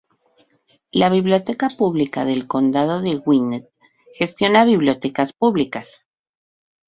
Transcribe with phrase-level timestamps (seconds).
[0.91, 3.69] La Biblioteca Pública del Condado de Gwinnett
[4.15, 6.07] gestiona bibliotecas públicas.